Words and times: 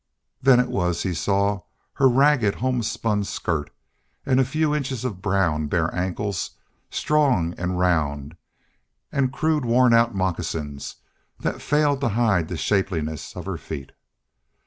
Then 0.41 0.59
it 0.59 0.69
was 0.71 1.03
he 1.03 1.13
saw 1.13 1.61
her 1.93 2.07
ragged 2.09 2.55
homespun 2.55 3.23
skirt 3.23 3.69
and 4.25 4.39
a 4.39 4.43
few 4.43 4.73
inches 4.73 5.05
of 5.05 5.21
brown, 5.21 5.67
bare 5.67 5.93
ankles, 5.93 6.57
strong 6.89 7.53
and 7.55 7.77
round, 7.77 8.35
and 9.11 9.31
crude 9.31 9.63
worn 9.63 9.93
out 9.93 10.15
moccasins 10.15 10.95
that 11.41 11.61
failed 11.61 12.01
to 12.01 12.09
hide 12.09 12.47
the 12.47 12.57
shapeliness, 12.57 13.35
of 13.35 13.45
her 13.45 13.57
feet. 13.59 13.91